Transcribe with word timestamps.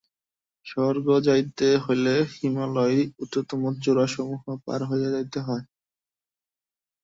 স্বর্গে 0.65 1.17
যাইতে 1.27 1.67
হইলে 1.83 2.13
হিমালয়ের 2.33 3.07
উচ্চতম 3.19 3.61
চূড়াসমূহ 3.83 4.43
পার 4.65 4.81
হইয়া 4.89 5.09
যাইতে 5.15 5.39
হয়। 5.39 5.63